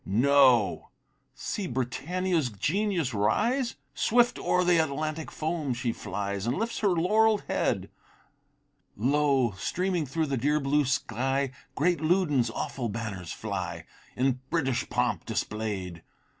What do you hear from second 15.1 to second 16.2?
display'd!